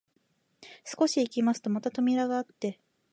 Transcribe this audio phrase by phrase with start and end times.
[0.83, 2.79] 少し行きますとまた扉があって、